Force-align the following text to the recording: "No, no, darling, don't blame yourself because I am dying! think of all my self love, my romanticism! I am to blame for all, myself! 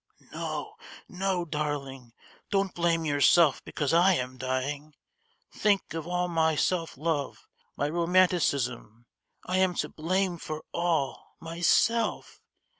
"No, 0.31 0.77
no, 1.07 1.45
darling, 1.45 2.13
don't 2.49 2.73
blame 2.73 3.05
yourself 3.05 3.63
because 3.63 3.93
I 3.93 4.13
am 4.15 4.35
dying! 4.39 4.95
think 5.51 5.93
of 5.93 6.07
all 6.07 6.27
my 6.27 6.55
self 6.55 6.97
love, 6.97 7.47
my 7.77 7.87
romanticism! 7.87 9.05
I 9.45 9.59
am 9.59 9.75
to 9.75 9.89
blame 9.89 10.39
for 10.39 10.65
all, 10.73 11.35
myself! 11.39 12.41